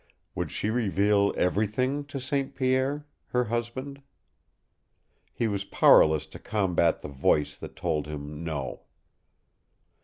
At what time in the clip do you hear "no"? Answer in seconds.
8.43-8.81